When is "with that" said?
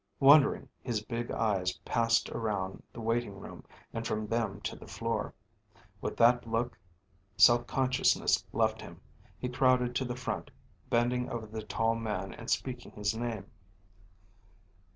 6.01-6.47